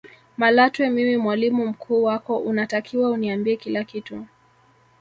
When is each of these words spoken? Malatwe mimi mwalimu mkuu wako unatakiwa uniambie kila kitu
Malatwe 0.37 0.89
mimi 0.89 1.17
mwalimu 1.17 1.67
mkuu 1.67 2.03
wako 2.03 2.37
unatakiwa 2.37 3.09
uniambie 3.09 3.55
kila 3.57 3.83
kitu 3.83 4.25